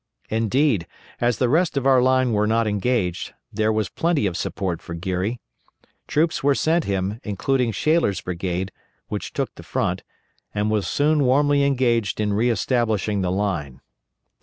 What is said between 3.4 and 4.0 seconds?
there was